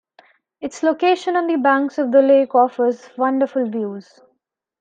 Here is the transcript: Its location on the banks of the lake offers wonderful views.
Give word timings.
Its 0.61 0.81
location 0.81 1.35
on 1.35 1.45
the 1.45 1.57
banks 1.57 1.99
of 1.99 2.11
the 2.11 2.23
lake 2.23 2.55
offers 2.55 3.07
wonderful 3.19 3.69
views. 3.69 4.19